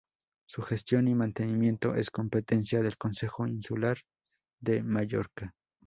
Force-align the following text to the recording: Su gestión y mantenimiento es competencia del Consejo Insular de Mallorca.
Su 0.47 0.63
gestión 0.63 1.07
y 1.09 1.13
mantenimiento 1.13 1.93
es 1.93 2.09
competencia 2.09 2.81
del 2.81 2.97
Consejo 2.97 3.45
Insular 3.45 3.99
de 4.59 4.81
Mallorca. 4.81 5.53